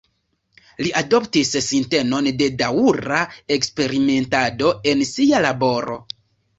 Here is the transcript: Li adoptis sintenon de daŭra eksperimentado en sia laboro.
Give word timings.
Li 0.85 0.93
adoptis 1.01 1.51
sintenon 1.65 2.31
de 2.41 2.49
daŭra 2.63 3.23
eksperimentado 3.59 4.77
en 4.97 5.09
sia 5.15 5.49
laboro. 5.49 6.05